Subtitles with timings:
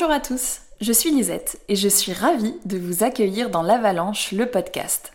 [0.00, 4.32] Bonjour à tous, je suis Lisette et je suis ravie de vous accueillir dans l'Avalanche,
[4.32, 5.12] le podcast.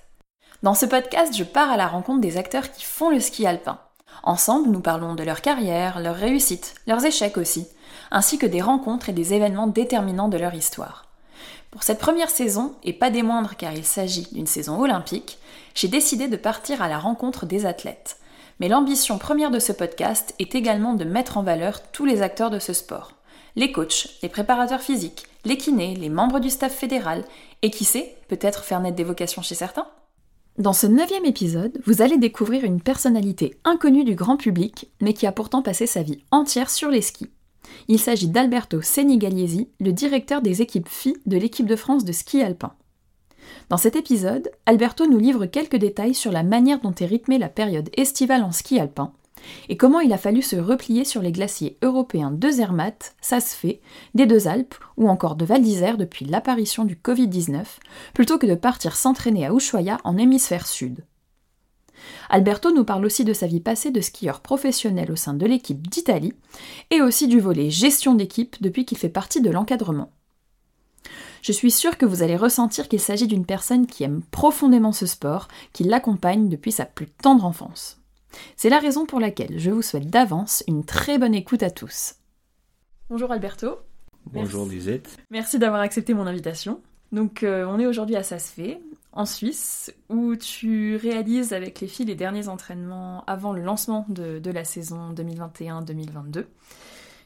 [0.62, 3.80] Dans ce podcast, je pars à la rencontre des acteurs qui font le ski alpin.
[4.22, 7.68] Ensemble, nous parlons de leur carrière, leurs réussites, leurs échecs aussi,
[8.12, 11.08] ainsi que des rencontres et des événements déterminants de leur histoire.
[11.72, 15.40] Pour cette première saison, et pas des moindres car il s'agit d'une saison olympique,
[15.74, 18.18] j'ai décidé de partir à la rencontre des athlètes.
[18.60, 22.52] Mais l'ambition première de ce podcast est également de mettre en valeur tous les acteurs
[22.52, 23.14] de ce sport.
[23.56, 27.24] Les coachs, les préparateurs physiques, les kinés, les membres du staff fédéral,
[27.62, 29.88] et qui sait, peut-être faire naître des vocations chez certains
[30.58, 35.28] dans ce neuvième épisode, vous allez découvrir une personnalité inconnue du grand public, mais qui
[35.28, 37.30] a pourtant passé sa vie entière sur les skis.
[37.90, 42.42] Il s'agit d'Alberto Senigaliesi, le directeur des équipes filles de l'équipe de France de ski
[42.42, 42.72] alpin.
[43.68, 47.50] Dans cet épisode, Alberto nous livre quelques détails sur la manière dont est rythmée la
[47.50, 49.12] période estivale en ski alpin,
[49.70, 53.82] et comment il a fallu se replier sur les glaciers européens de Zermatt, fait,
[54.14, 57.64] des deux Alpes ou encore de Val d'Isère depuis l'apparition du Covid-19,
[58.14, 61.04] plutôt que de partir s'entraîner à Ushuaia en hémisphère sud.
[62.30, 65.88] Alberto nous parle aussi de sa vie passée de skieur professionnel au sein de l'équipe
[65.88, 66.34] d'Italie
[66.92, 70.12] et aussi du volet gestion d'équipe depuis qu'il fait partie de l'encadrement.
[71.42, 75.06] Je suis sûre que vous allez ressentir qu'il s'agit d'une personne qui aime profondément ce
[75.06, 78.02] sport, qui l'accompagne depuis sa plus tendre enfance.
[78.56, 82.16] C'est la raison pour laquelle je vous souhaite d'avance une très bonne écoute à tous.
[83.10, 83.78] Bonjour Alberto.
[84.32, 85.18] Bonjour Lisette.
[85.30, 86.82] Merci d'avoir accepté mon invitation.
[87.12, 88.80] Donc euh, on est aujourd'hui à Sasfé,
[89.12, 94.40] en Suisse, où tu réalises avec les filles les derniers entraînements avant le lancement de,
[94.40, 96.46] de la saison 2021-2022.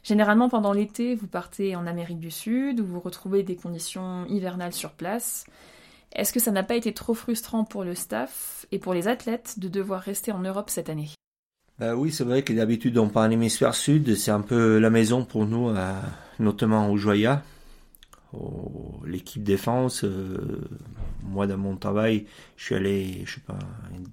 [0.03, 4.73] Généralement pendant l'été, vous partez en Amérique du Sud, où vous retrouvez des conditions hivernales
[4.73, 5.45] sur place.
[6.13, 9.55] Est-ce que ça n'a pas été trop frustrant pour le staff et pour les athlètes
[9.58, 11.09] de devoir rester en Europe cette année?
[11.80, 14.89] Bah oui, c'est vrai que d'habitude on part en hémisphère sud, c'est un peu la
[14.89, 15.73] maison pour nous,
[16.37, 17.42] notamment au Joya.
[19.05, 20.67] L'équipe défense, euh,
[21.23, 22.25] moi dans mon travail,
[22.58, 23.58] je suis allé, je sais pas,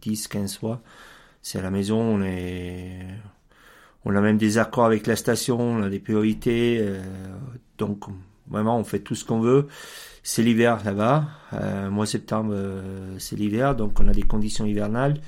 [0.01, 0.81] 10, 15 fois.
[1.43, 2.23] C'est à la maison, on
[4.05, 7.03] on a même des accords avec la station, on a des priorités, euh,
[7.77, 8.05] donc
[8.49, 9.67] vraiment on fait tout ce qu'on veut.
[10.29, 11.25] C'est l'hiver là-bas.
[11.53, 15.21] Euh, mois septembre, euh, c'est l'hiver, donc on a des conditions hivernales.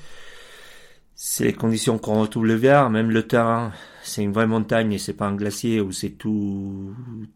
[1.15, 2.89] C'est les conditions qu'on retrouve l'hiver.
[2.89, 3.71] Même le terrain,
[4.03, 6.93] c'est une vraie montagne et c'est pas un glacier où c'est tout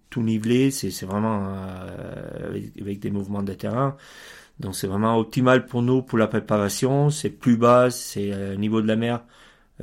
[0.09, 0.71] tout nivelé.
[0.71, 3.95] C'est vraiment euh, avec, des mouvements de terrain.
[4.59, 7.09] Donc c'est vraiment optimal pour nous pour la préparation.
[7.11, 9.23] C'est plus bas, c'est au niveau de la mer.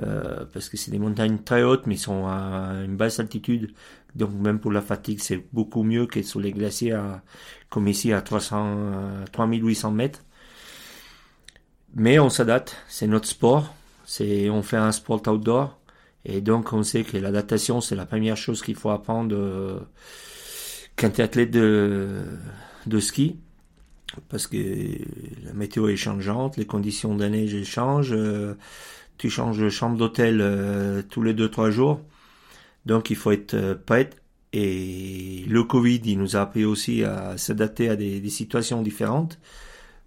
[0.02, 3.72] Euh, parce que c'est des montagnes très hautes, mais ils sont à une basse altitude.
[4.14, 6.98] Donc même pour la fatigue, c'est beaucoup mieux que sur les glaciers
[7.68, 10.24] comme ici à 300, 3800 mètres.
[11.94, 13.74] Mais on s'adapte, c'est notre sport,
[14.04, 15.78] c'est on fait un sport outdoor
[16.24, 19.80] et donc on sait que l'adaptation c'est la première chose qu'il faut apprendre euh,
[20.96, 22.22] quand tu es athlète de,
[22.86, 23.38] de ski
[24.28, 24.56] parce que
[25.44, 28.54] la météo est changeante, les conditions de neige changent, euh,
[29.20, 32.00] tu changes de chambre d'hôtel euh, tous les 2-3 jours.
[32.86, 34.08] Donc il faut être euh, prêt.
[34.54, 39.38] Et le Covid, il nous a appris aussi à s'adapter à des, situations différentes.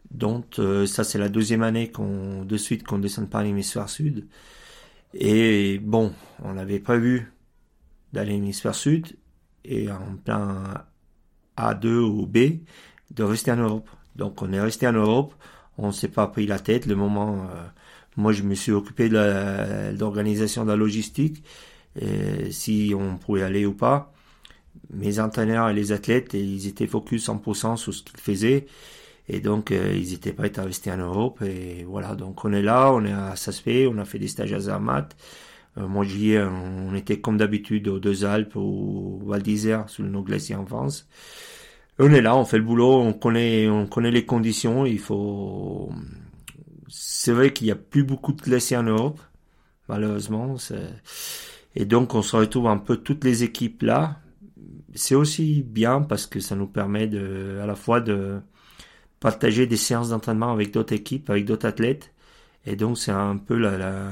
[0.10, 4.26] Donc euh, ça c'est la deuxième année qu'on de suite qu'on descend par l'hémisphère sud.
[5.14, 6.12] Et bon,
[6.44, 7.32] on avait prévu
[8.14, 9.16] d'aller l'hémisphère sud
[9.64, 10.86] et en plein
[11.56, 12.64] A2 ou B
[13.12, 13.90] de rester en Europe.
[14.16, 15.36] Donc on est resté en Europe,
[15.78, 16.88] on s'est pas pris la tête.
[16.88, 17.64] Le moment, euh,
[18.18, 21.44] moi je me suis occupé de l'organisation de, la logistique
[22.50, 24.14] si on pouvait aller ou pas.
[24.92, 28.66] Mes entraîneurs et les athlètes, ils étaient focus 100% sur ce qu'ils faisaient.
[29.30, 31.42] Et donc, euh, ils étaient prêts à rester en Europe.
[31.42, 34.54] Et voilà, donc on est là, on est à Saspé, on a fait des stages
[34.54, 35.16] à Zermatt.
[35.78, 40.22] Euh, moi, j'y on était comme d'habitude aux Deux Alpes, au Val d'Isère, sur nos
[40.24, 41.08] glaciers en France.
[42.00, 44.86] on est là, on fait le boulot, on connaît, on connaît les conditions.
[44.86, 45.92] Il faut.
[47.24, 49.18] C'est vrai qu'il y a plus beaucoup de glaciers en Europe,
[49.88, 50.58] malheureusement.
[51.74, 54.20] Et donc on se retrouve un peu toutes les équipes là.
[54.94, 58.42] C'est aussi bien parce que ça nous permet de, à la fois de
[59.22, 62.14] partager des séances d'entraînement avec d'autres équipes, avec d'autres athlètes.
[62.66, 64.12] Et donc c'est un peu la, la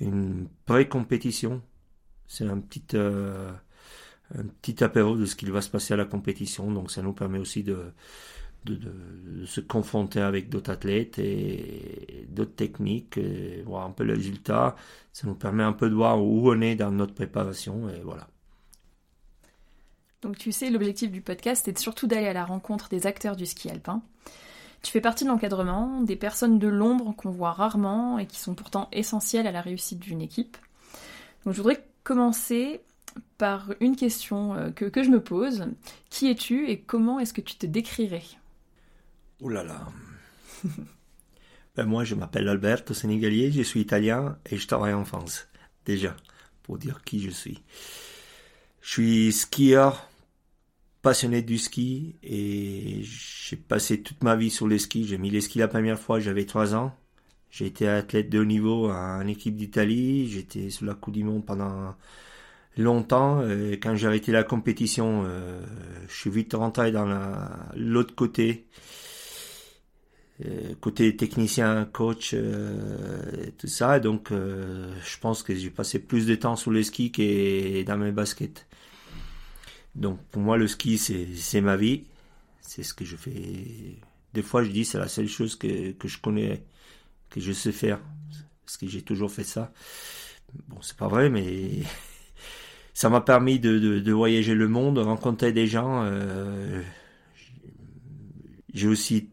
[0.00, 1.60] une pré-compétition.
[2.28, 3.52] C'est un petit euh,
[4.34, 6.70] un petit apéro de ce qu'il va se passer à la compétition.
[6.72, 7.92] Donc ça nous permet aussi de
[8.64, 13.18] de, se confronter avec d'autres athlètes et d'autres techniques,
[13.64, 14.76] voir un peu le résultat.
[15.12, 18.28] Ça nous permet un peu de voir où on est dans notre préparation et voilà.
[20.22, 23.46] Donc tu sais, l'objectif du podcast est surtout d'aller à la rencontre des acteurs du
[23.46, 24.02] ski alpin.
[24.82, 28.54] Tu fais partie de l'encadrement, des personnes de l'ombre qu'on voit rarement et qui sont
[28.54, 30.56] pourtant essentielles à la réussite d'une équipe.
[31.44, 32.80] Donc je voudrais commencer
[33.38, 35.66] par une question que, que je me pose.
[36.10, 38.22] Qui es-tu et comment est-ce que tu te décrirais?
[39.44, 39.88] Oh là là
[41.76, 45.48] ben Moi, je m'appelle Alberto Sénégalier, je suis italien et je travaille en France,
[45.84, 46.16] déjà,
[46.62, 47.60] pour dire qui je suis.
[48.82, 50.08] Je suis skieur,
[51.02, 55.08] passionné du ski et j'ai passé toute ma vie sur les skis.
[55.08, 56.96] J'ai mis les skis la première fois, j'avais 3 ans.
[57.50, 60.28] J'ai été athlète de haut niveau en équipe d'Italie.
[60.28, 61.96] J'étais sur la Coupe du Monde pendant
[62.76, 63.46] longtemps.
[63.48, 65.60] Et quand j'ai arrêté la compétition, euh,
[66.08, 67.06] je suis vite rentré dans
[67.74, 68.66] l'autre côté.
[70.44, 74.00] Euh, côté technicien, coach, euh, tout ça.
[74.00, 78.12] Donc, je pense que j'ai passé plus de temps sur les skis que dans mes
[78.12, 78.66] baskets.
[79.94, 82.04] Donc pour moi, le ski, c'est ma vie.
[82.60, 83.98] C'est ce que je fais.
[84.34, 86.64] Des fois, je dis, c'est la seule chose que, que je connais,
[87.30, 88.00] que je sais faire.
[88.64, 89.72] Parce que j'ai toujours fait ça.
[90.68, 91.82] Bon, c'est pas vrai, mais
[92.94, 96.04] ça m'a permis de, de, de, voyager le monde, rencontrer des gens.
[96.04, 96.82] Euh,
[98.72, 99.28] j'ai aussi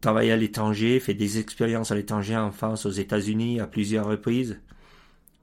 [0.00, 4.60] travaillé à l'étranger, fait des expériences à l'étranger, en France, aux États-Unis, à plusieurs reprises.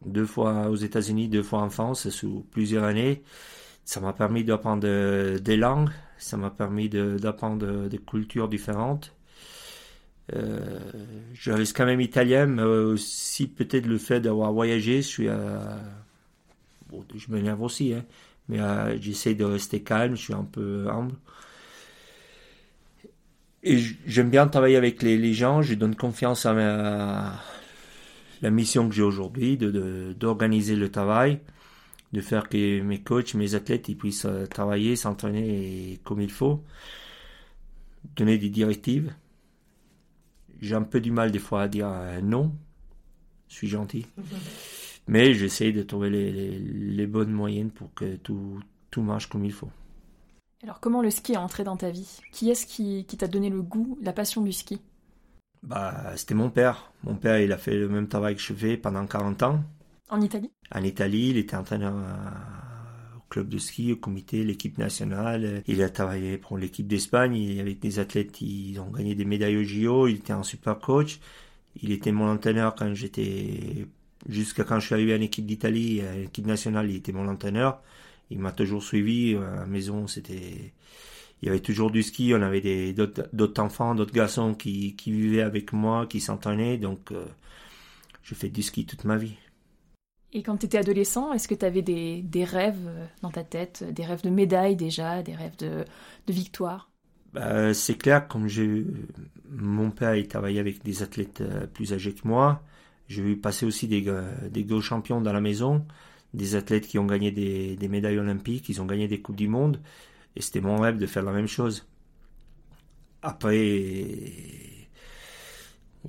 [0.06, 3.24] Deux fois aux États-Unis, deux fois en France, sous plusieurs années.
[3.86, 9.14] Ça m'a permis d'apprendre des langues, ça m'a permis d'apprendre des cultures différentes.
[10.34, 10.80] Euh,
[11.34, 15.60] je reste quand même italien, mais aussi peut-être le fait d'avoir voyagé, je suis, euh,
[17.16, 18.06] je m'énerve aussi, hein,
[18.48, 21.16] mais euh, j'essaie de rester calme, je suis un peu humble.
[23.64, 27.40] Et j'aime bien travailler avec les, les, gens, je donne confiance à, ma,
[28.42, 31.40] la mission que j'ai aujourd'hui, de d'organiser le travail
[32.14, 36.64] de faire que mes coachs, mes athlètes, ils puissent euh, travailler, s'entraîner comme il faut,
[38.16, 39.14] donner des directives.
[40.62, 42.54] J'ai un peu du mal des fois à dire euh, non,
[43.50, 44.06] je suis gentil,
[45.08, 48.60] mais j'essaie de trouver les, bonnes moyennes pour que tout,
[48.92, 49.72] tout marche comme il faut.
[50.64, 52.20] Alors comment le ski est entré dans ta vie?
[52.32, 54.80] Qui est-ce qui, qui t'a donné le goût, la passion du ski?
[55.62, 56.94] Bah, C'était mon père.
[57.04, 59.64] Mon père, il a fait le même travail que je fais pendant 40 ans.
[60.10, 60.52] En Italie?
[60.74, 61.94] En Italie, il était entraîneur
[63.18, 65.64] au club de ski, au comité, l'équipe nationale.
[65.68, 69.64] Il a travaillé pour l'équipe d'Espagne avec des athlètes qui ont gagné des médailles au
[69.64, 70.08] JO.
[70.08, 71.20] Il était un super coach.
[71.82, 73.88] Il était mon entraîneur quand j'étais
[74.30, 77.82] jusqu'à quand je suis arrivé en équipe d'Italie, à l'équipe nationale, il était mon entraîneur.
[78.34, 79.36] Il m'a toujours suivi.
[79.36, 80.74] À la maison, c'était,
[81.42, 82.34] il y avait toujours du ski.
[82.34, 86.78] On avait des, d'autres, enfants, d'autres garçons qui, qui vivaient avec moi, qui s'entraînaient.
[86.78, 87.26] Donc, euh,
[88.24, 89.36] je fais du ski toute ma vie.
[90.32, 93.44] Et quand tu étais adolescent, est-ce que tu avais des, des, rêves euh, dans ta
[93.44, 95.86] tête, des rêves de médailles déjà, des rêves de,
[96.28, 96.90] de victoire?
[97.34, 98.86] Bah, C'est clair, comme j'ai
[99.50, 102.64] mon père il travaillait avec des athlètes euh, plus âgés que moi,
[103.08, 104.02] j'ai vu passer aussi des,
[104.50, 105.86] des gros champions dans la maison,
[106.34, 109.80] des athlètes qui ont gagné des, médailles olympiques, ils ont gagné des coupes du monde,
[110.36, 111.88] et c'était mon rêve de faire la même chose.
[113.22, 113.56] Après,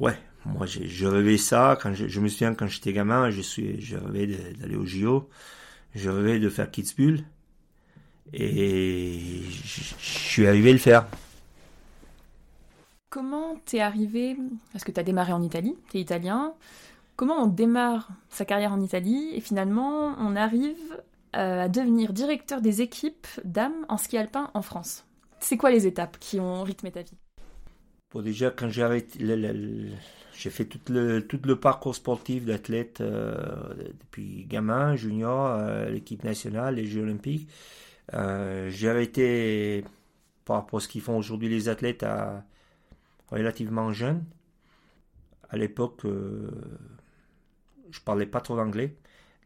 [0.01, 1.79] ouais, moi, je, rêvais ça.
[1.81, 4.27] Quand je, me souviens quand j'étais gamin, je rêvais
[4.59, 5.29] d'aller au JO.
[5.95, 7.25] Je rêvais de faire Kitzbühel.
[8.33, 11.07] Et je, suis arrivé à le faire.
[13.11, 14.37] Comment t'es arrivé
[14.73, 16.55] Parce que t'as démarré en Italie, t'es italien.
[17.17, 21.01] Comment on démarre sa carrière en Italie et finalement on arrive
[21.37, 25.07] euh, à devenir directeur des équipes dames en ski alpin en France
[25.39, 27.17] C'est quoi les étapes qui ont rythmé ta vie?
[28.23, 29.19] Déjà, quand j'ai arrêté,
[30.37, 33.35] j'ai fait tout le, parcours sportif d'athlète euh,
[34.01, 37.49] depuis gamin, junior, euh, l'équipe nationale, les Jeux olympiques.
[38.13, 39.85] J'ai arrêté
[40.45, 42.45] par rapport à ce qu'ils font aujourd'hui les athlètes à
[43.31, 44.25] relativement jeune.
[45.51, 46.03] À l'époque,
[47.95, 48.97] je parlais pas trop d'anglais.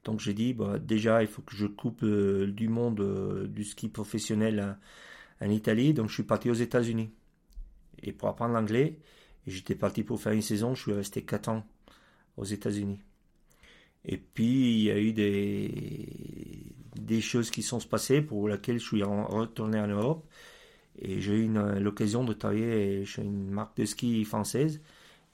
[0.05, 4.78] Donc j'ai dit, bah, déjà, il faut que je coupe du monde du ski professionnel
[5.40, 5.93] en Italie.
[5.95, 7.11] Donc je suis parti aux États-Unis.
[8.02, 8.99] Et pour apprendre l'anglais,
[9.47, 11.67] j'étais parti pour faire une saison, je suis resté 4 ans
[12.37, 13.00] aux États-Unis.
[14.05, 16.09] Et puis, il y a eu des,
[16.97, 20.26] des choses qui sont passées pour lesquelles je suis retourné en Europe.
[21.00, 21.49] Et j'ai eu
[21.81, 24.81] l'occasion de travailler chez une marque de ski française.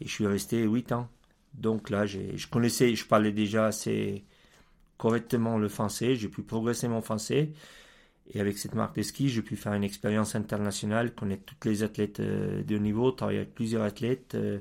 [0.01, 1.09] Et je suis resté 8 ans.
[1.55, 4.25] Donc là, je connaissais, je parlais déjà assez
[4.97, 6.15] correctement le français.
[6.17, 7.53] J'ai pu progresser mon français.
[8.33, 11.83] Et avec cette marque de ski, j'ai pu faire une expérience internationale, connaître toutes les
[11.83, 14.61] athlètes euh, de haut niveau, travailler avec plusieurs athlètes, euh,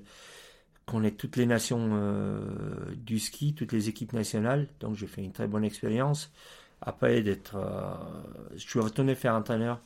[0.85, 2.41] connaître toutes les nations euh,
[2.95, 4.67] du ski, toutes les équipes nationales.
[4.81, 6.31] Donc j'ai fait une très bonne expérience.
[6.81, 7.55] Après d'être,
[8.55, 9.79] je suis retourné faire entraîneur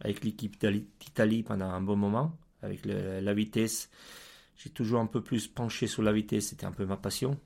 [0.00, 3.90] avec l'équipe d'Italie pendant un bon moment, avec la vitesse.
[4.58, 7.38] J'ai toujours un peu plus penché sur la vitesse, c'était un peu ma passion.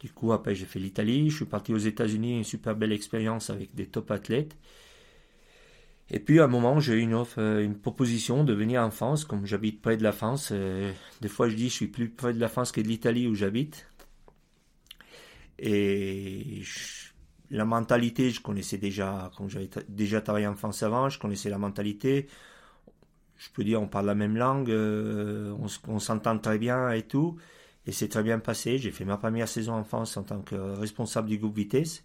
[0.00, 1.30] Du coup, après, j'ai fait l'Italie.
[1.30, 4.56] Je suis parti aux États-Unis, une super belle expérience avec des top athlètes.
[6.10, 8.90] Et puis, à un moment, j'ai eu une offre, euh, une proposition de venir en
[8.90, 9.24] France.
[9.24, 12.32] Comme j'habite près de la France, euh, des fois, je dis, je suis plus près
[12.34, 13.88] de la France que de l'Italie où j'habite.
[15.58, 16.62] Et
[17.50, 21.58] la mentalité, je connaissais déjà, comme j'avais déjà travaillé en France avant, je connaissais la
[21.58, 22.26] mentalité.
[23.38, 25.54] Je peux dire, on parle la même langue, euh,
[25.88, 27.36] on s'entend très bien et tout.
[27.86, 28.78] Et c'est très bien passé.
[28.78, 32.04] J'ai fait ma première saison en France en tant que responsable du groupe Vitesse.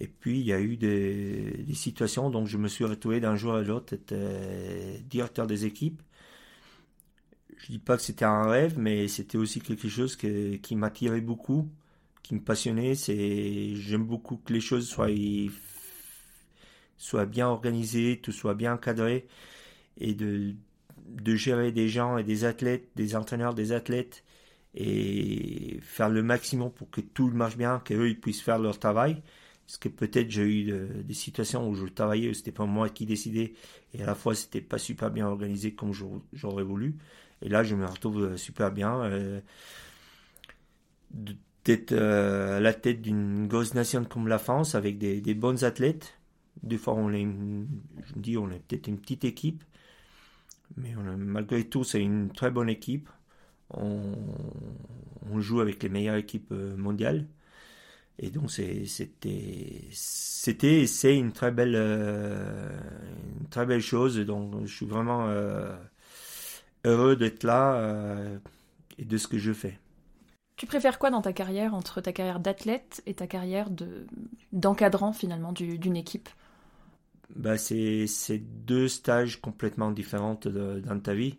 [0.00, 3.54] Et puis, il y a eu des, situations, donc je me suis retrouvé d'un jour
[3.54, 6.02] à l'autre euh, directeur des équipes.
[7.56, 11.68] Je dis pas que c'était un rêve, mais c'était aussi quelque chose qui m'attirait beaucoup,
[12.24, 12.96] qui me passionnait.
[12.96, 15.08] C'est, j'aime beaucoup que les choses soient,
[16.98, 19.28] soient bien organisées, tout soit bien encadré,
[19.98, 20.54] et de,
[21.36, 24.24] gérer des gens et des athlètes, des entraîneurs, des athlètes,
[24.74, 29.22] et faire le maximum pour que tout marche bien, qu'eux ils puissent faire leur travail.
[29.66, 33.54] Parce que peut-être j'ai eu des situations où je travaillais, c'était pas moi qui décidais,
[33.94, 35.92] et à la fois c'était pas super bien organisé comme
[36.32, 36.96] j'aurais voulu.
[37.42, 39.02] Et là, je me retrouve euh, super bien.
[39.02, 39.40] Euh,
[41.64, 45.64] d'être euh, à la tête d'une grosse nation comme la France avec des, des bons
[45.64, 46.14] athlètes.
[46.62, 49.64] Des fois, on est, je me dis, on est peut-être une petite équipe,
[50.76, 53.08] mais malgré tout, c'est une très bonne équipe
[53.74, 57.26] on, joue avec les meilleures équipes euh, mondiales.
[58.18, 62.78] Et donc c'était c'était c'est une très belle euh,
[63.40, 64.18] une très belle chose.
[64.18, 65.74] Donc je suis vraiment euh,
[66.84, 68.14] heureux d'être là
[68.98, 69.78] et de ce que je fais.
[70.56, 74.06] Tu préfères quoi dans ta carrière entre ta carrière d'athlète et ta carrière de
[74.52, 76.28] d'encadrant finalement d'une équipe?
[77.36, 78.06] Bah c'est
[78.38, 81.38] deux stages complètement différents dans ta vie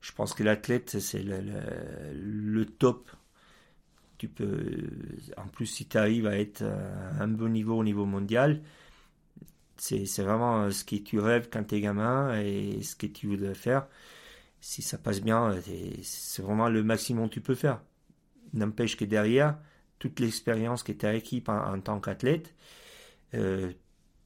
[0.00, 3.10] je pense que l'athlète, c'est le, top.
[4.18, 4.90] Tu peux,
[5.36, 8.62] en plus, si tu arrives à être à un bon niveau au niveau mondial,
[9.76, 13.54] c'est vraiment ce que tu rêves quand tu es gamin et ce que tu voudrais
[13.54, 13.86] faire.
[14.60, 15.54] Si ça passe bien,
[16.02, 17.80] c'est vraiment le maximum que tu peux faire.
[18.54, 19.58] N'empêche que derrière,
[19.98, 22.54] toute l'expérience que tu as acquis en, tant qu'athlète,
[23.34, 23.72] euh,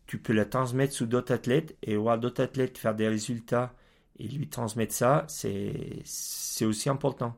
[0.07, 3.75] tu peux la transmettre sous d'autres athlètes et voir d'autres athlètes faire des résultats
[4.19, 7.37] et lui transmettre ça, c'est aussi important.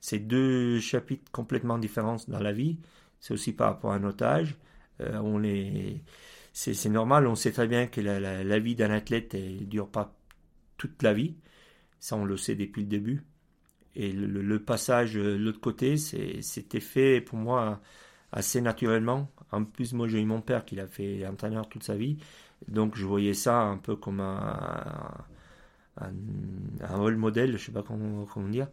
[0.00, 2.78] C'est deux chapitres complètement différents dans la vie.
[3.20, 4.56] C'est aussi par rapport à notre âge.
[5.00, 6.02] Euh, on est,
[6.52, 7.26] c'est normal.
[7.26, 10.14] On sait très bien que la, la, vie d'un athlète ne dure pas
[10.76, 11.36] toute la vie.
[12.00, 13.24] Ça, on le sait depuis le début.
[13.96, 17.80] Et le, le passage de l'autre côté, c'était fait pour moi
[18.34, 19.28] assez naturellement.
[19.52, 22.18] En plus, moi, j'ai eu mon père qui l'a fait entraîneur toute sa vie.
[22.68, 25.24] Donc, je voyais ça un peu comme un,
[26.00, 28.68] un, rôle modèle, je sais pas comment, comment dire.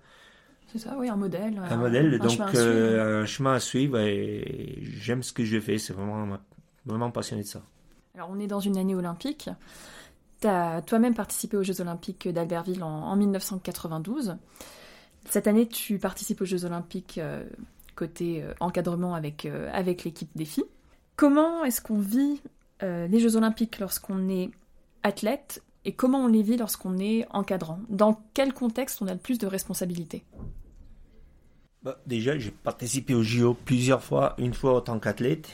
[0.71, 1.61] C'est ça, oui, un modèle.
[1.69, 5.93] Un, modèle, donc euh, un chemin à suivre et j'aime ce que je fais, c'est
[5.93, 6.37] vraiment,
[6.85, 7.61] vraiment passionné de ça.
[8.15, 9.49] Alors on est dans une année olympique.
[10.39, 14.37] Tu as toi-même participé aux Jeux olympiques d'Albertville en, 1992.
[15.25, 17.43] Cette année, tu participes aux Jeux olympiques euh,
[17.95, 20.65] côté euh, encadrement avec, avec l'équipe des filles.
[21.15, 22.41] Comment est-ce qu'on vit
[22.81, 24.49] les Jeux olympiques lorsqu'on est
[25.03, 27.79] athlète et comment on les vit lorsqu'on est encadrant?
[27.89, 30.23] Dans quel contexte on a le plus de responsabilités?
[31.83, 35.49] Bah, Déjà, j'ai participé au JO plusieurs fois, une fois en tant qu'athlète.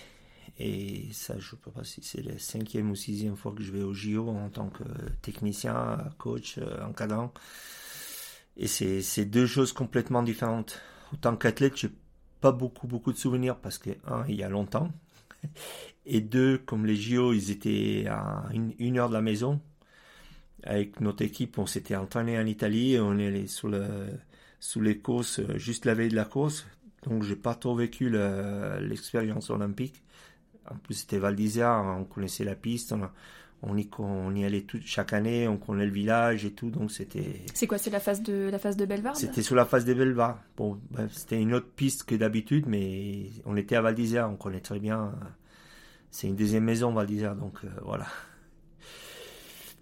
[0.59, 3.71] Et ça, je ne sais pas si c'est la cinquième ou sixième fois que je
[3.71, 4.83] vais au JO en tant que
[5.21, 7.31] technicien, coach, euh, encadrant.
[8.57, 10.81] Et c'est deux choses complètement différentes.
[11.13, 11.91] En tant qu'athlète, j'ai
[12.41, 14.91] pas beaucoup, beaucoup de souvenirs parce que, un, il y a longtemps.
[16.05, 19.59] Et deux, comme les JO, ils étaient à une heure de la maison
[20.63, 23.85] avec notre équipe, on s'était entraîné en Italie, on est allé sous, le,
[24.59, 26.67] sous les courses euh, juste la veille de la course,
[27.03, 28.09] donc j'ai pas trop vécu
[28.81, 30.03] l'expérience olympique.
[30.69, 32.93] En plus, c'était Val d'Isère, on connaissait la piste,
[33.77, 37.41] y, on y allait tout, chaque année, on connaît le village et tout, donc c'était.
[37.53, 40.37] C'est quoi, c'est la phase de la phase de C'était sur la phase de Belvarde.
[40.55, 44.35] Bon, ben, c'était une autre piste que d'habitude, mais on était à Val d'Isère, on
[44.35, 45.13] connaît très bien.
[46.11, 48.07] C'est une deuxième maison Val d'Isère, donc euh, voilà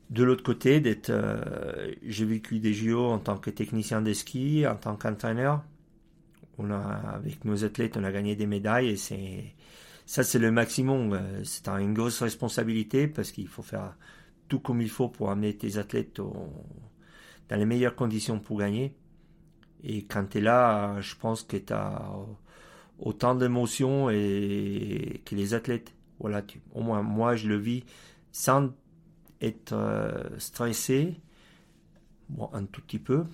[0.10, 4.66] de l'autre côté, d'être, euh, j'ai vécu des JO en tant que technicien de ski,
[4.68, 5.64] en tant qu'entraîneur.
[6.58, 9.44] On a, avec nos athlètes, on a gagné des médailles et c'est,
[10.06, 11.14] ça c'est le maximum.
[11.14, 13.96] Euh, c'est une grosse responsabilité parce qu'il faut faire
[14.48, 18.94] tout comme il faut pour amener tes athlètes dans les meilleures conditions pour gagner.
[19.84, 22.02] Et quand tu es là, je pense que tu as
[23.00, 25.94] autant d'émotions et que les athlètes.
[26.20, 26.44] Voilà,
[26.74, 27.84] au moins moi je le vis
[28.32, 28.70] sans
[29.42, 31.16] être euh, stressé,
[32.30, 33.26] bon, un tout petit peu,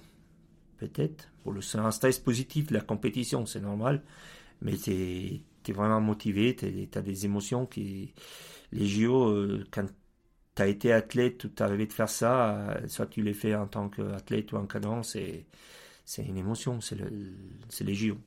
[0.77, 1.29] peut-être.
[1.43, 4.03] Pour le, c'est un stress positif, la compétition, c'est normal.
[4.61, 8.13] mais tu es, vraiment motivé, tu as des émotions qui.
[8.71, 9.85] Les JO, euh, quand
[10.55, 13.53] tu as été athlète ou tu arrivé de faire ça, euh, soit tu les fais
[13.55, 15.17] en tant qu'athlète ou en cadence,
[16.05, 17.09] c'est, une émotion, c'est, le,
[17.81, 18.17] les JO.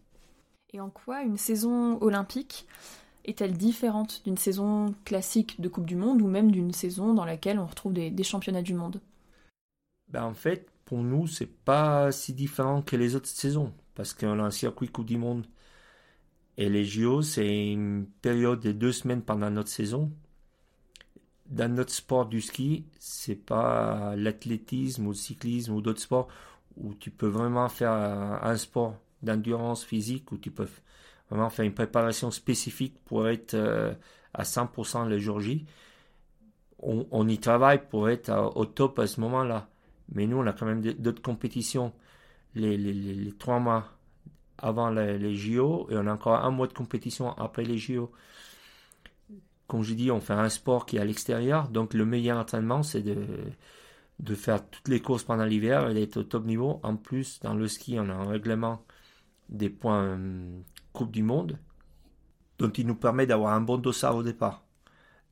[0.73, 2.67] Et en quoi une saison olympique
[3.25, 7.59] est-elle différente d'une saison classique de Coupe du Monde ou même d'une saison dans laquelle
[7.59, 9.00] on retrouve des, championnats du monde?
[10.09, 14.38] Ben En fait, pour nous, c'est pas si différent que les autres saisons parce qu'on
[14.38, 15.47] a un circuit Coupe du Monde
[16.57, 20.13] et les JO, c'est une période de deux semaines pendant notre saison.
[21.47, 26.29] Dans notre sport du ski, c'est pas l'athlétisme ou le cyclisme ou d'autres sports
[26.77, 30.69] où tu peux vraiment faire un sport d'endurance physique où tu peux
[31.31, 33.93] vraiment faire une préparation spécifique pour être euh,
[34.33, 35.67] à 100% le jour J.
[36.87, 39.69] On, y travaille pour être au top à ce moment-là.
[40.13, 41.95] Mais nous, on a quand même d'autres compétitions
[42.55, 43.94] les, trois mois
[44.59, 48.13] avant les, JO et on a encore un mois de compétition après les JO.
[49.67, 52.83] Comme je dis, on fait un sport qui est à l'extérieur, donc le meilleur entraînement,
[52.83, 56.81] c'est de, faire toutes les courses pendant l'hiver et d'être au top niveau.
[56.83, 58.85] En plus, dans le ski, on a un règlement
[59.49, 61.59] des points hum, Coupe du Monde,
[62.59, 64.65] dont il nous permet d'avoir un bon dossard au départ.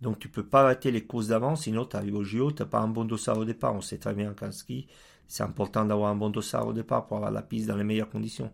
[0.00, 2.69] Donc tu peux pas arrêter les courses d'avant, sinon tu arrives au JO, tu n'as
[2.69, 3.75] pas un bon dossard au départ.
[3.75, 4.88] On sait très bien qu'en ski,
[5.29, 8.11] c'est important d'avoir un bon dossard au départ pour avoir la piste dans les meilleures
[8.11, 8.50] conditions.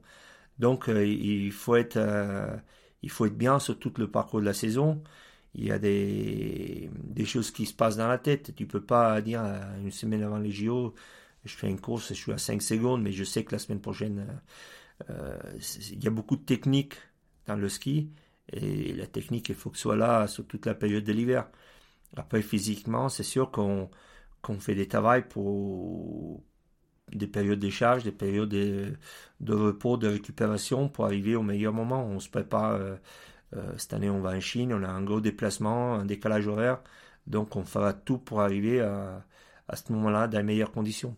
[0.59, 2.57] Donc euh, il faut être euh,
[3.03, 5.03] il faut être bien sur tout le parcours de la saison.
[5.55, 8.55] Il y a des, des choses qui se passent dans la tête.
[8.55, 10.95] Tu peux pas dire euh, une semaine avant les JO,
[11.45, 13.81] je fais une course, je suis à 5 secondes, mais je sais que la semaine
[13.81, 14.27] prochaine,
[15.93, 16.95] il y a beaucoup de techniques
[17.47, 18.11] dans le ski.
[18.53, 21.49] Et la technique, il faut que ce soit là sur toute la période de l'hiver.
[22.17, 23.91] Après, physiquement, c'est sûr qu'on
[24.43, 26.43] qu'on fait des travails pour
[27.13, 28.97] des périodes de charge, des périodes de,
[29.49, 32.05] repos, de récupération pour arriver au meilleur moment.
[32.05, 32.73] On se prépare.
[32.73, 32.97] Euh,
[33.57, 36.81] euh, cette année, on va en Chine, on a un gros déplacement, un décalage horaire.
[37.27, 39.25] Donc, on fera tout pour arriver à,
[39.69, 41.17] à ce moment-là dans les meilleures conditions.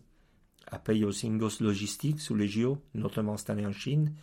[0.67, 3.73] Après, il y a aussi une grosse logistique sous les JO, notamment cette année en
[3.73, 4.13] Chine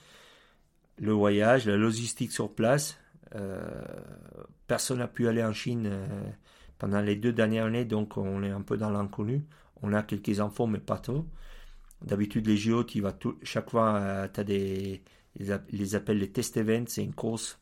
[1.01, 2.99] le voyage, la logistique sur place.
[3.35, 3.61] Euh,
[4.67, 5.91] personne n'a pu aller en Chine
[6.79, 9.45] pendant les deux dernières années, donc on est un peu dans l'inconnu.
[9.83, 11.27] On a quelques infos, mais pas trop.
[12.03, 15.03] D'habitude, les JO, tu vas tout, chaque fois, euh, tu as des,
[15.37, 17.61] les appels les test events, c'est une course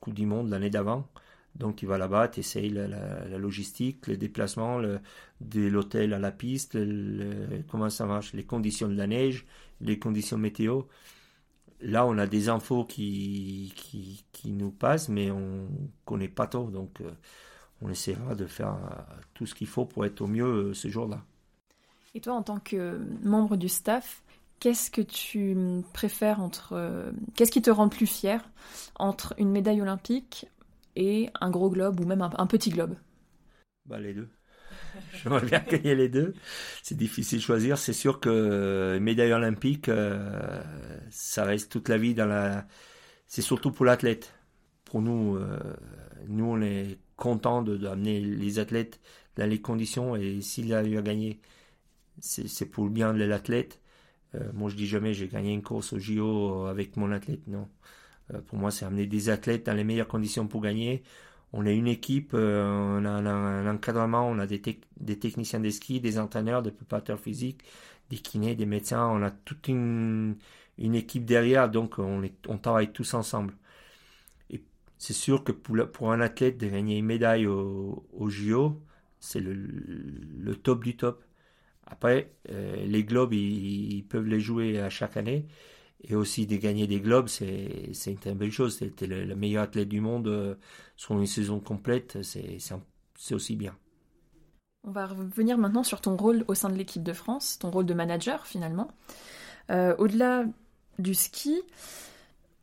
[0.00, 1.08] Coupe du Monde l'année d'avant.
[1.56, 6.78] Donc tu vas là-bas, tu essayes la, logistique, les déplacements, de l'hôtel à la piste,
[7.70, 9.44] comment ça marche, les conditions de la neige,
[9.80, 10.82] les conditions météo
[11.82, 13.72] là, on a des infos qui,
[14.32, 15.68] qui, nous passent, mais on
[16.04, 16.70] connaît pas tout.
[16.70, 17.10] Donc, euh,
[17.80, 20.88] on essaiera de faire euh, tout ce qu'il faut pour être au mieux euh, ce
[20.88, 21.24] jour-là.
[22.14, 24.22] Et toi, en tant que membre du staff,
[24.60, 25.56] qu'est-ce que tu
[25.92, 27.12] préfères entre.
[27.34, 28.42] qu'est-ce qui te rend plus fier
[28.96, 30.46] entre une médaille olympique
[30.96, 32.94] et un gros globe ou même un, petit globe?
[33.86, 34.28] Bah, Les deux.
[35.22, 36.34] J'aimerais bien gagner les deux.
[36.82, 37.78] C'est difficile de choisir.
[37.78, 40.62] C'est sûr que médaille olympique, euh,
[41.10, 42.66] ça reste toute la vie dans la.
[43.26, 44.34] C'est surtout pour l'athlète.
[44.84, 45.58] Pour nous, euh,
[46.28, 49.00] nous on est content d'amener les athlètes
[49.36, 51.40] dans les conditions et s'il arrive à gagner,
[52.20, 53.80] c'est pour le bien de l'athlète.
[54.34, 57.46] Euh, moi, je dis jamais j'ai gagné une course au JO avec mon athlète.
[57.46, 57.68] Non.
[58.46, 61.02] pour moi, c'est amener des athlètes dans les meilleures conditions pour gagner
[61.52, 66.00] on est une équipe, euh, on a un, encadrement, on a des, techniciens de ski,
[66.00, 67.62] des entraîneurs, des préparateurs physiques,
[68.10, 70.36] des kinés, des médecins, on a toute une,
[70.78, 72.22] équipe derrière, donc on,
[72.58, 73.54] travaille tous ensemble.
[74.50, 74.62] Et
[74.98, 78.80] c'est sûr que pour, un athlète de gagner une médaille au, JO,
[79.20, 81.22] c'est le, top du top.
[81.86, 85.46] Après, euh, les globes, ils, peuvent les jouer à chaque année
[86.04, 88.78] et aussi de gagner des globes, c'est une très belle chose.
[88.78, 90.54] C'était le, le, meilleur athlète du monde euh,
[90.96, 93.76] sur une saison complète, c'est aussi bien.
[94.84, 97.86] On va revenir maintenant sur ton rôle au sein de l'équipe de France, ton rôle
[97.86, 98.88] de manager finalement.
[99.70, 100.44] Euh, Au-delà
[100.98, 101.62] du ski,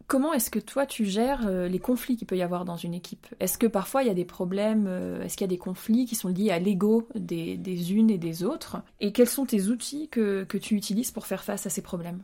[0.09, 2.93] comment est-ce que toi tu gères euh, les conflits qu'il peut y avoir dans une
[2.93, 3.27] équipe?
[3.39, 6.05] Est-ce que parfois il y a des problèmes, euh, est-ce qu'il y a des conflits
[6.05, 8.81] qui sont liés à l'ego des, des, unes et des autres?
[8.99, 12.23] Et quels sont tes outils que, que tu utilises pour faire face à ces problèmes?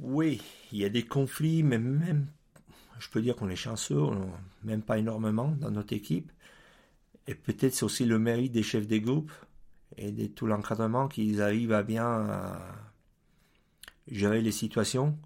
[0.00, 2.26] Oui, il y a des conflits, mais même,
[2.98, 4.02] je peux dire qu'on est chanceux,
[4.64, 6.32] même pas énormément dans notre équipe.
[7.28, 9.32] Et peut-être c'est aussi le mérite des chefs des groupes
[9.96, 12.58] et de tout l'encadrement qu'ils arrivent à bien
[14.08, 15.16] gérer les situations.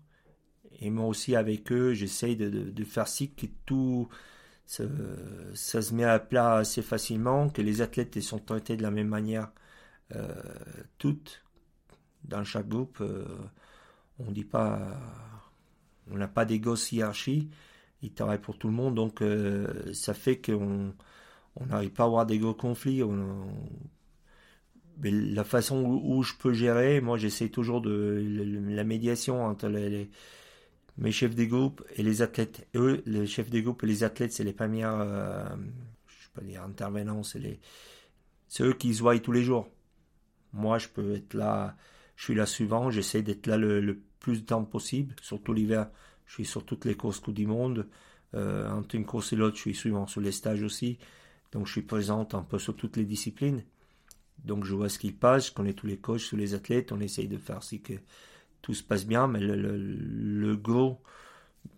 [0.80, 4.08] Et moi aussi avec eux, j'essaye de, faire si que tout
[4.66, 4.84] ça,
[5.54, 9.50] se met à plat assez facilement, que les athlètes sont traités de la même manière
[10.14, 10.28] euh,
[10.98, 11.42] toutes
[12.24, 12.98] dans chaque groupe.
[13.00, 13.24] Euh,
[14.18, 14.98] on dit pas
[16.10, 17.50] on n'a pas gosses hiérarchie.
[18.02, 20.94] Ils travaillent pour tout le monde, donc euh, ça fait qu'on
[21.56, 23.02] on n'arrive pas à avoir des gros conflits.
[24.98, 28.22] mais la façon où, je peux gérer, moi j'essaie toujours de
[28.68, 30.10] la médiation entre les,
[30.98, 32.66] mes chefs des groupes et les athlètes.
[32.74, 35.44] eux, les chefs des groupes et les athlètes, c'est les premières, euh,
[36.06, 37.60] je peux dire intervenants, c'est les,
[38.48, 39.68] c'est eux qui se voient tous les jours.
[40.52, 41.76] Moi, je peux être là,
[42.16, 45.88] je suis là souvent, j'essaie d'être là le, plus de temps possible, surtout l'hiver.
[46.24, 47.86] Je suis sur toutes les courses Coupe du Monde.
[48.34, 50.98] Euh, entre une course et l'autre, je suis souvent sur les stages aussi.
[51.52, 53.62] Donc, je suis présente un peu sur toutes les disciplines.
[54.44, 56.90] Donc, je vois ce qui passe, je connais tous les coachs, tous les athlètes.
[56.90, 57.94] On essaye de faire si que
[58.62, 61.00] tout se passe bien, mais le, le, le gros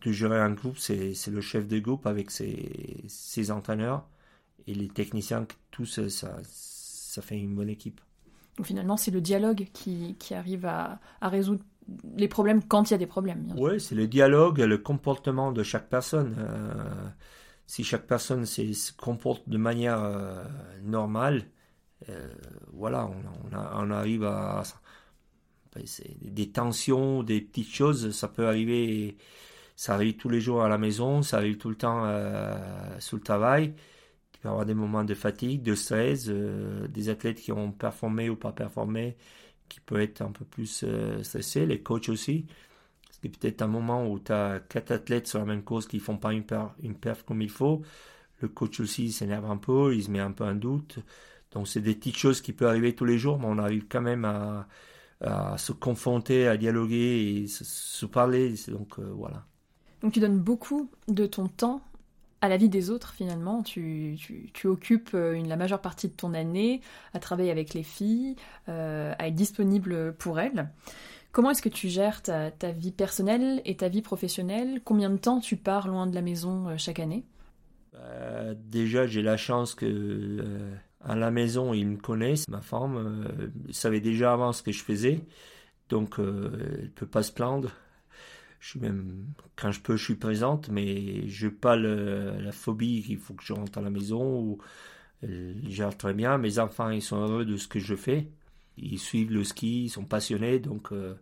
[0.04, 4.06] de gérer un groupe, c'est le chef de groupe avec ses, ses entraîneurs
[4.66, 8.00] et les techniciens, tout ça, ça, ça fait une bonne équipe.
[8.56, 11.62] Donc finalement, c'est le dialogue qui, qui arrive à, à, résoudre
[12.16, 13.52] les problèmes quand il y a des problèmes.
[13.56, 16.34] Oui, c'est le dialogue, le comportement de chaque personne.
[16.38, 17.08] Euh,
[17.66, 20.44] si chaque personne se comporte de manière euh,
[20.82, 21.44] normale,
[22.08, 22.28] euh,
[22.72, 24.62] voilà, on, on, on, arrive à...
[26.22, 29.16] Des tensions, des petites choses, ça peut arriver,
[29.76, 32.04] ça arrive tous les jours à la maison, ça arrive tout le temps
[32.98, 33.74] sous le travail.
[34.38, 37.72] Il peut y avoir des moments de fatigue, de stress, euh, des athlètes qui ont
[37.72, 39.16] performé ou pas performé,
[39.68, 42.46] qui peuvent être un peu plus euh, stressés, les coachs aussi.
[43.11, 46.18] C'est peut-être un moment où tu as quatre athlètes sur la même course qui font
[46.18, 47.83] pas une, perf, une perf comme il faut.
[48.40, 51.00] Le coach aussi s'énerve un peu, il se met un peu en doute.
[51.50, 54.02] Donc c'est des petites choses qui peuvent arriver tous les jours, mais on arrive quand
[54.02, 54.68] même à,
[55.20, 58.54] à se confronter, à dialoguer et se, se parler.
[58.68, 59.44] Donc euh, voilà.
[60.02, 61.83] Donc tu donnes beaucoup de ton temps
[62.40, 63.62] à la vie des autres finalement.
[63.62, 64.16] Tu,
[64.52, 66.81] tu, occupes euh, une, la majeure partie de ton année
[67.14, 68.37] à travailler avec les filles,
[68.68, 70.70] euh, à être disponible pour elles.
[71.33, 74.81] Comment est-ce que tu gères ta, vie personnelle et ta vie professionnelle?
[74.85, 77.24] Combien de temps tu pars loin de la maison euh, chaque année?
[78.54, 82.48] Déjà, j'ai la chance que à la maison, ils me connaissent.
[82.48, 85.20] Ma femme savait déjà avant ce que je faisais,
[85.88, 87.70] donc elle ne peut pas se plaindre.
[88.61, 93.02] Je suis même quand je peux je suis présente mais je n'ai pas la phobie
[93.02, 94.58] qu'il faut que je rentre à la maison ou
[95.22, 96.38] ils gèrent très bien.
[96.38, 98.28] Mes enfants ils sont heureux de ce que je fais.
[98.76, 101.14] Ils suivent le ski ils sont passionnés donc euh,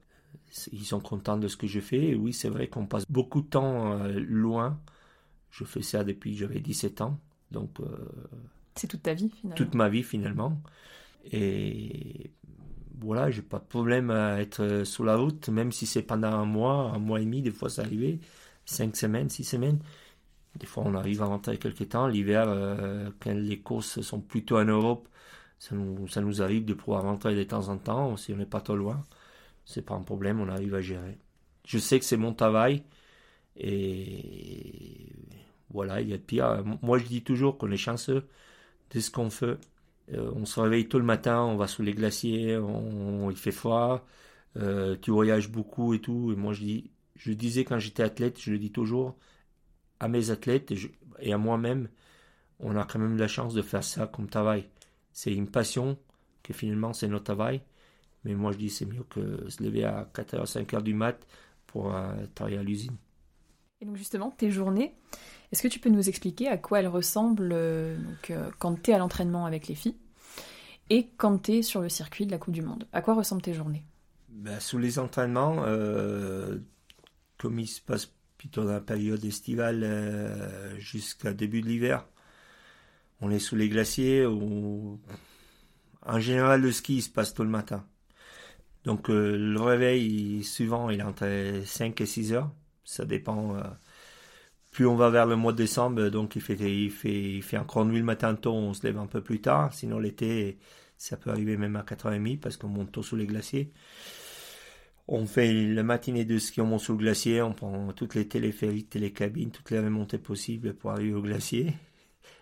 [0.72, 2.14] ils sont contents de ce que je fais.
[2.14, 4.80] Oui c'est vrai qu'on passe beaucoup de temps euh, loin.
[5.50, 7.20] Je fais ça depuis que j'avais 17 ans.
[7.50, 7.86] Donc euh,
[8.76, 10.60] c'est toute ta vie finalement toute ma vie finalement
[11.32, 12.30] et
[13.00, 16.28] voilà, j'ai pas de problème à être euh, sur la route, même si c'est pendant
[16.32, 18.20] un mois, un mois et demi, des fois ça arrivait,
[18.64, 19.80] cinq semaines, six semaines.
[20.58, 22.06] Des fois on arrive à rentrer quelques temps.
[22.08, 25.08] L'hiver, euh, quand les courses sont plutôt en Europe,
[25.58, 28.46] ça nous, ça nous arrive de pouvoir rentrer de temps en temps, si on n'est
[28.46, 29.04] pas trop loin.
[29.64, 31.18] C'est pas un problème, on arrive à gérer.
[31.66, 32.84] Je sais que c'est mon travail,
[33.56, 35.12] et
[35.70, 36.64] voilà, il y a de pire.
[36.82, 38.26] Moi je dis toujours qu'on est chanceux
[38.90, 39.58] de ce qu'on fait.
[40.12, 43.50] Euh, on se réveille tôt le matin, on va sous les glaciers, on, il fait
[43.50, 44.06] froid,
[44.56, 46.32] euh, tu voyages beaucoup et tout.
[46.32, 49.16] Et moi, je dis, je disais quand j'étais athlète, je le dis toujours
[50.00, 50.72] à mes athlètes
[51.20, 51.88] et, à moi-même,
[52.60, 54.68] on a quand même la chance de faire ça comme travail.
[55.12, 55.98] C'est une passion
[56.42, 57.62] que finalement c'est notre travail.
[58.24, 61.26] Mais moi, je dis c'est mieux que se lever à 4h, 5h du mat
[61.66, 62.96] pour euh, travailler à l'usine.
[63.80, 64.94] Et donc justement, tes journées,
[65.52, 67.96] est-ce que tu peux nous expliquer à quoi elles ressemblent euh,
[68.30, 69.96] euh, quand tu es à l'entraînement avec les filles
[70.90, 72.86] et quand tu es sur le circuit de la Coupe du Monde?
[72.92, 73.84] À quoi ressemblent tes journées?
[74.28, 76.58] Ben, Sous les entraînements, euh,
[77.38, 82.06] comme il se passe plutôt dans la période estivale jusqu'à début de l'hiver,
[83.20, 84.26] on est sous les glaciers.
[84.26, 87.84] En général, le ski se passe tôt le matin.
[88.84, 92.50] Donc le réveil suivant, il est entre 5 et 6 heures.
[92.84, 93.56] Ça dépend
[94.76, 97.56] plus on va vers le mois de décembre, donc il fait, il fait, il fait
[97.56, 99.72] encore nuit le matin tôt, on se lève un peu plus tard.
[99.72, 100.58] Sinon l'été,
[100.98, 103.72] ça peut arriver même à 4h30 parce qu'on monte tôt sous les glaciers.
[105.08, 108.28] On fait la matinée de ski, on monte sous le glacier, on prend toutes les
[108.28, 111.72] téléphériques, télécabines, toutes les remontées possibles pour arriver au glacier.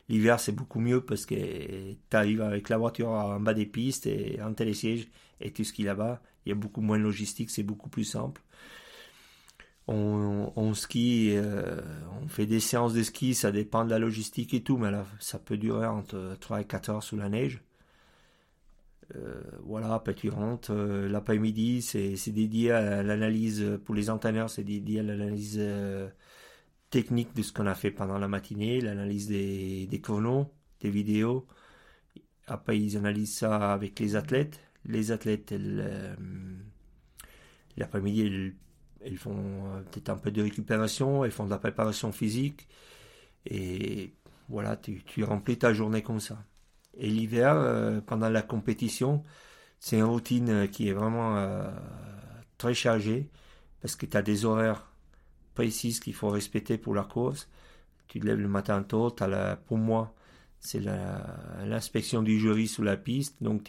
[0.08, 4.08] L'hiver, c'est beaucoup mieux parce que tu arrives avec la voiture en bas des pistes
[4.08, 5.06] et en télésiège
[5.40, 6.20] et ce qui là-bas.
[6.44, 8.42] Il y a beaucoup moins de logistique, c'est beaucoup plus simple
[9.86, 11.80] on, skie, euh,
[12.22, 15.06] on fait des séances de ski, ça dépend de la logistique et tout, mais là,
[15.20, 17.62] ça peut durer entre 3 et 4 heures sous la neige.
[19.16, 24.64] Euh, voilà, après tu rentres, euh, l'après-midi, c'est, dédié à l'analyse, pour les entraîneurs, c'est
[24.64, 25.60] dédié à l'analyse
[26.90, 31.46] technique de ce qu'on a fait pendant la matinée, l'analyse des, des chronos, des vidéos.
[32.46, 34.60] Après, ils analysent ça avec les athlètes.
[34.86, 35.54] Les athlètes,
[37.76, 38.54] l'après-midi,
[39.04, 42.66] elles font euh, peut-être un peu de récupération, elles font de la préparation physique.
[43.46, 44.14] Et
[44.48, 46.42] voilà, tu, remplis ta journée comme ça.
[46.96, 49.22] Et l'hiver, euh, pendant la compétition,
[49.78, 51.64] c'est une routine euh, qui est vraiment
[52.58, 53.28] très chargée
[53.80, 54.90] parce que tu as des horaires
[55.54, 57.48] précises qu'il faut respecter pour la course.
[58.08, 60.14] Tu te lèves le matin tôt, as pour moi,
[60.60, 60.80] c'est
[61.64, 63.42] l'inspection du jury sous la piste.
[63.42, 63.64] Donc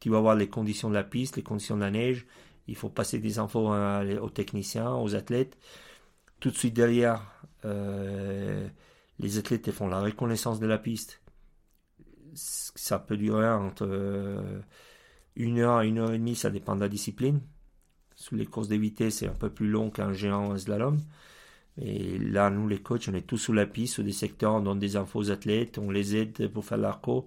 [0.00, 2.26] tu vas voir les conditions de la piste, les conditions de la neige.
[2.70, 5.58] Il faut passer des infos aux techniciens, aux athlètes.
[6.38, 7.20] Tout de suite derrière,
[7.64, 8.68] euh,
[9.18, 11.20] les athlètes font la reconnaissance de la piste.
[12.32, 14.60] Ça peut durer entre euh,
[15.34, 17.40] une heure et une heure et demie, ça dépend de la discipline.
[18.14, 18.78] Sous les courses de
[19.10, 21.00] c'est un peu plus long qu'un géant slalom.
[21.76, 24.60] Et là, nous, les coachs, on est tous sous la piste, sur des secteurs, on
[24.60, 27.26] donne des infos aux athlètes, on les aide pour faire l'arco,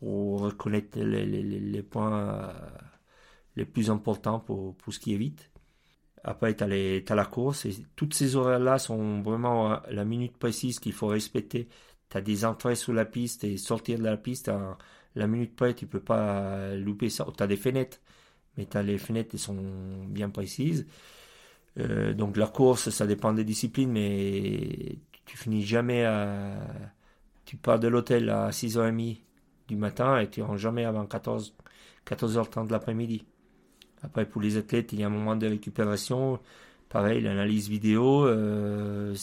[0.00, 2.52] pour reconnaître les, points
[3.56, 5.50] les plus importants pour, pour ce qui est vite.
[6.24, 10.92] Après, tu as, la course, et toutes ces horaires-là sont vraiment la minute précise qu'il
[10.92, 11.68] faut respecter.
[12.10, 14.78] Tu as des entrées sous la piste et sortir de la piste à
[15.14, 17.26] la minute près, tu peux pas louper ça.
[17.36, 17.98] Tu as des fenêtres,
[18.56, 20.86] mais as les fenêtres qui sont bien précises.
[21.78, 26.58] Euh, donc la course, ça dépend des disciplines, mais tu finis jamais à...
[27.44, 29.18] Tu pars de l'hôtel à 6h30
[29.68, 31.54] du matin et tu rentres jamais avant 14,
[32.06, 33.24] 14h30 de l'après-midi.
[34.02, 36.40] Après, pour les athlètes, il y a un moment de récupération.
[36.88, 38.26] Pareil, l'analyse vidéo.
[38.26, 39.14] Euh,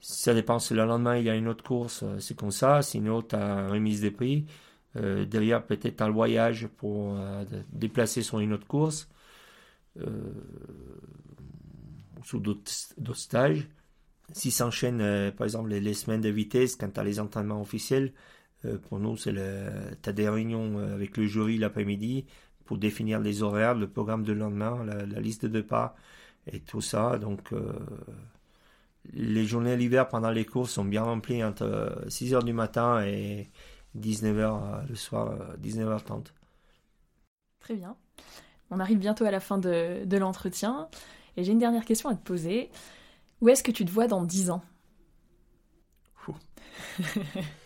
[0.00, 2.82] ça dépend si le lendemain il y a une autre course, euh, c'est comme ça.
[2.82, 4.46] Sinon, tu as remise des prix.
[4.96, 7.18] Euh, derrière, peut-être un voyage pour
[7.72, 9.08] déplacer sur une autre course.
[12.24, 13.68] sous d'autres stages.
[14.32, 18.12] Si s'enchaînent, par exemple, les, semaines de vitesse, quand tu as les entraînements officiels,
[18.88, 22.26] pour nous, c'est tu as des réunions avec le jury l'après-midi
[22.66, 25.96] pour définir les horaires, le programme de lendemain, la, liste de pas
[26.50, 27.18] et tout ça.
[27.18, 27.72] Donc, euh,
[29.12, 33.50] les journées l'hiver pendant les courses sont bien remplies entre 6h du matin et
[33.98, 36.12] 19h euh, le soir, 19h30.
[36.12, 36.22] Euh,
[37.60, 37.96] Très bien.
[38.70, 40.88] On arrive bientôt à la fin de, de l'entretien
[41.36, 42.70] et j'ai une dernière question à te poser.
[43.40, 44.62] Où est-ce que tu te vois dans 10 ans?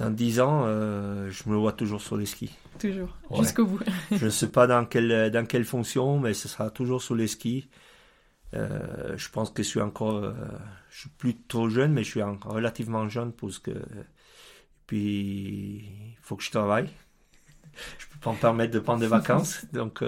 [0.00, 2.56] dans 10 ans, euh, je me vois toujours sur les skis.
[2.78, 3.80] Toujours, jusqu'au bout.
[4.10, 7.26] je ne sais pas dans quelle, dans quelle fonction, mais ce sera toujours sur les
[7.26, 7.68] skis.
[8.54, 10.32] Euh, je pense que je suis encore, euh,
[10.90, 13.72] je suis plus trop jeune, mais je suis relativement jeune parce que,
[14.86, 16.88] puis, il faut que je travaille.
[17.98, 20.02] Je peux pas me permettre de prendre des vacances, donc,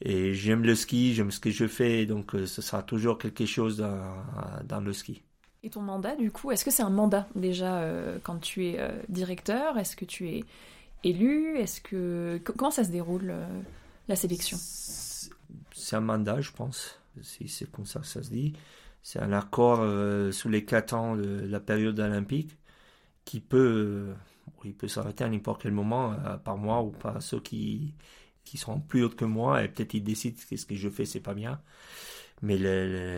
[0.00, 3.78] et j'aime le ski, j'aime ce que je fais, donc ce sera toujours quelque chose
[3.78, 4.14] dans,
[4.64, 5.24] dans le ski.
[5.62, 8.78] Et ton mandat, du coup, est-ce que c'est un mandat déjà euh, quand tu es
[8.78, 9.76] euh, directeur?
[9.76, 10.44] Est-ce que tu es
[11.04, 11.58] élu?
[11.58, 13.46] Est-ce que comment ça se déroule euh,
[14.08, 14.56] la sélection?
[14.56, 16.98] C'est un mandat, je pense.
[17.20, 18.54] Si c'est comme ça que ça se dit.
[19.02, 19.78] C'est un accord
[20.30, 22.58] sous les quatre ans de la période olympique
[23.24, 24.12] qui peut,
[24.62, 27.94] il peut s'arrêter à n'importe quel moment, par moi ou pas ceux qui
[28.44, 31.06] qui sont plus hauts que moi et peut-être ils décident que ce que je fais
[31.06, 31.60] c'est pas bien.
[32.42, 32.56] Mais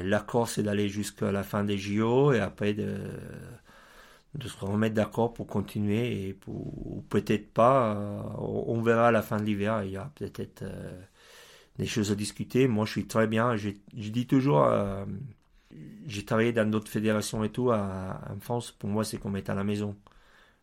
[0.03, 2.99] l'accord, c'est d'aller jusqu'à la fin des JO et après de,
[4.41, 7.97] se remettre d'accord pour continuer et pour, peut-être pas.
[7.97, 9.85] Euh, on verra à la fin de l'hiver.
[9.85, 11.01] Il y a peut-être euh,
[11.79, 12.67] des choses à discuter.
[12.69, 13.57] Moi, je suis très bien.
[13.57, 15.05] Je, dis toujours, euh,
[16.07, 17.71] j'ai travaillé dans d'autres fédérations et tout.
[17.71, 19.97] En France, pour moi, c'est comme être à la maison.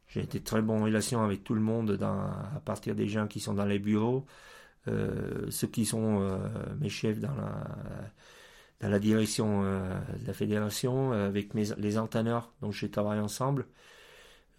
[0.07, 3.53] J'ai été très bonne relation avec tout le monde à partir des gens qui sont
[3.53, 4.25] dans les bureaux,
[4.87, 6.39] ceux qui sont
[6.79, 8.11] mes chefs dans la
[8.79, 13.65] dans la direction euh, de la fédération euh, avec les entraîneurs dont je travaille ensemble.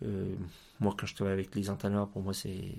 [0.03, 0.35] Euh,
[0.79, 2.75] moi, quand je travaille avec les entraîneurs, pour moi, c'est,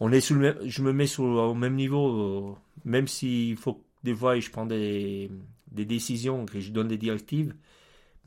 [0.00, 4.38] on est sous le je me mets au même niveau, même s'il faut des fois
[4.38, 5.30] je prends des,
[5.70, 7.54] des décisions, que je donne des directives,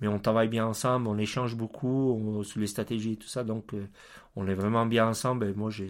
[0.02, 3.74] mais on travaille bien ensemble, on échange beaucoup sur les stratégies et tout ça, donc
[4.36, 5.46] on est vraiment bien ensemble.
[5.46, 5.86] Et moi, je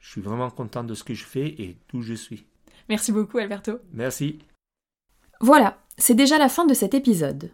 [0.00, 2.46] suis vraiment content de ce que je fais et d'où je suis.
[2.88, 3.78] Merci beaucoup Alberto.
[3.92, 4.38] Merci.
[5.40, 7.50] Voilà, c'est déjà la fin de cet épisode.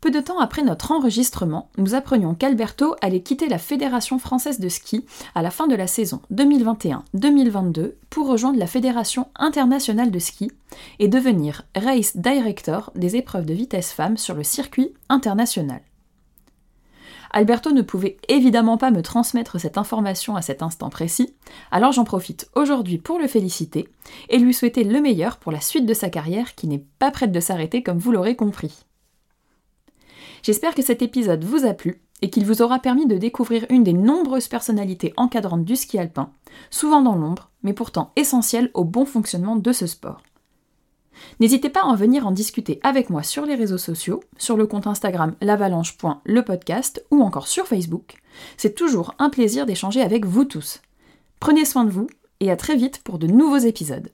[0.00, 4.68] Peu de temps après notre enregistrement, nous apprenions qu'Alberto allait quitter la Fédération française de
[4.68, 10.52] ski à la fin de la saison 2021-2022 pour rejoindre la Fédération internationale de ski
[11.00, 15.80] et devenir race director des épreuves de vitesse femmes sur le circuit international.
[17.30, 21.34] Alberto ne pouvait évidemment pas me transmettre cette information à cet instant précis,
[21.70, 23.88] alors j'en profite aujourd'hui pour le féliciter
[24.28, 27.32] et lui souhaiter le meilleur pour la suite de sa carrière qui n'est pas prête
[27.32, 28.84] de s'arrêter comme vous l'aurez compris.
[30.42, 33.84] J'espère que cet épisode vous a plu et qu'il vous aura permis de découvrir une
[33.84, 36.30] des nombreuses personnalités encadrantes du ski alpin,
[36.70, 40.22] souvent dans l'ombre, mais pourtant essentielle au bon fonctionnement de ce sport.
[41.40, 44.66] N'hésitez pas à en venir en discuter avec moi sur les réseaux sociaux, sur le
[44.66, 48.16] compte Instagram l'avalanche.lepodcast ou encore sur Facebook.
[48.56, 50.80] C'est toujours un plaisir d'échanger avec vous tous.
[51.40, 52.08] Prenez soin de vous
[52.40, 54.10] et à très vite pour de nouveaux épisodes.